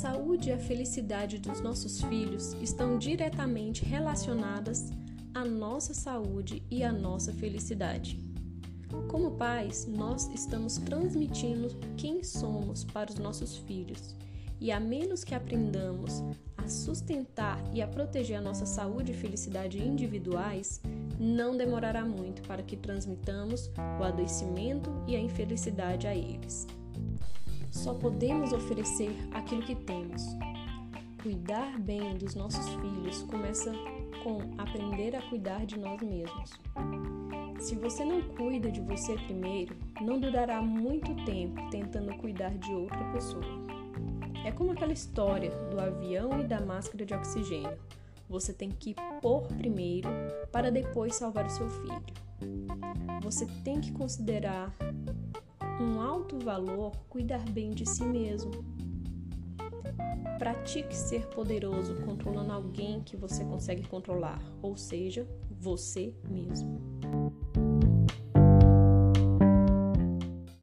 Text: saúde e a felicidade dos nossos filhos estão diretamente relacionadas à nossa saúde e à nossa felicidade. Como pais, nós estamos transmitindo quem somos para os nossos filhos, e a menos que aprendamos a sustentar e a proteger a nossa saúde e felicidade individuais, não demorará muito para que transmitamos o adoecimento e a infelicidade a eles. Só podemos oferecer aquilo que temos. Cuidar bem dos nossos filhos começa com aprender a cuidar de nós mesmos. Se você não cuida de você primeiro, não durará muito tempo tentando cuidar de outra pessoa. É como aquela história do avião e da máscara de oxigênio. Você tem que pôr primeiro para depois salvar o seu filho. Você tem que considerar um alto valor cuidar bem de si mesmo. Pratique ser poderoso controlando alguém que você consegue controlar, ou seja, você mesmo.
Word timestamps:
saúde 0.00 0.48
e 0.48 0.52
a 0.52 0.58
felicidade 0.58 1.38
dos 1.38 1.60
nossos 1.60 2.00
filhos 2.00 2.54
estão 2.62 2.96
diretamente 2.96 3.84
relacionadas 3.84 4.90
à 5.34 5.44
nossa 5.44 5.92
saúde 5.92 6.62
e 6.70 6.82
à 6.82 6.90
nossa 6.90 7.34
felicidade. 7.34 8.18
Como 9.08 9.32
pais, 9.32 9.86
nós 9.86 10.30
estamos 10.34 10.78
transmitindo 10.78 11.68
quem 11.98 12.24
somos 12.24 12.82
para 12.82 13.10
os 13.10 13.18
nossos 13.18 13.58
filhos, 13.58 14.16
e 14.58 14.72
a 14.72 14.80
menos 14.80 15.22
que 15.22 15.34
aprendamos 15.34 16.24
a 16.56 16.66
sustentar 16.66 17.62
e 17.74 17.82
a 17.82 17.86
proteger 17.86 18.38
a 18.38 18.42
nossa 18.42 18.64
saúde 18.64 19.12
e 19.12 19.14
felicidade 19.14 19.86
individuais, 19.86 20.80
não 21.18 21.54
demorará 21.54 22.06
muito 22.06 22.40
para 22.48 22.62
que 22.62 22.74
transmitamos 22.74 23.70
o 24.00 24.02
adoecimento 24.02 24.90
e 25.06 25.14
a 25.14 25.20
infelicidade 25.20 26.06
a 26.06 26.14
eles. 26.14 26.66
Só 27.70 27.94
podemos 27.94 28.52
oferecer 28.52 29.16
aquilo 29.32 29.62
que 29.62 29.74
temos. 29.74 30.22
Cuidar 31.22 31.78
bem 31.80 32.16
dos 32.16 32.34
nossos 32.34 32.66
filhos 32.74 33.22
começa 33.22 33.72
com 34.22 34.40
aprender 34.58 35.14
a 35.14 35.22
cuidar 35.22 35.64
de 35.64 35.78
nós 35.78 36.00
mesmos. 36.00 36.50
Se 37.60 37.74
você 37.76 38.04
não 38.04 38.22
cuida 38.22 38.70
de 38.70 38.80
você 38.80 39.14
primeiro, 39.14 39.76
não 40.00 40.18
durará 40.18 40.62
muito 40.62 41.14
tempo 41.24 41.60
tentando 41.70 42.16
cuidar 42.16 42.56
de 42.56 42.72
outra 42.72 43.04
pessoa. 43.12 43.44
É 44.44 44.50
como 44.50 44.72
aquela 44.72 44.92
história 44.92 45.50
do 45.70 45.78
avião 45.78 46.40
e 46.40 46.44
da 46.44 46.60
máscara 46.60 47.04
de 47.04 47.14
oxigênio. 47.14 47.78
Você 48.28 48.52
tem 48.52 48.70
que 48.70 48.94
pôr 49.20 49.42
primeiro 49.58 50.08
para 50.50 50.70
depois 50.70 51.14
salvar 51.14 51.46
o 51.46 51.50
seu 51.50 51.68
filho. 51.68 52.02
Você 53.22 53.46
tem 53.62 53.80
que 53.80 53.92
considerar 53.92 54.74
um 55.80 56.00
alto 56.00 56.38
valor 56.38 56.92
cuidar 57.08 57.42
bem 57.50 57.70
de 57.70 57.88
si 57.88 58.04
mesmo. 58.04 58.50
Pratique 60.38 60.94
ser 60.94 61.26
poderoso 61.28 61.94
controlando 62.04 62.52
alguém 62.52 63.00
que 63.02 63.16
você 63.16 63.44
consegue 63.44 63.86
controlar, 63.88 64.40
ou 64.62 64.76
seja, 64.76 65.26
você 65.50 66.14
mesmo. 66.28 66.89